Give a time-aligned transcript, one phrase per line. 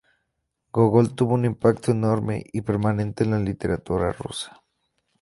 [0.73, 4.63] Gógol tuvo un impacto enorme y permanente en la literatura rusa.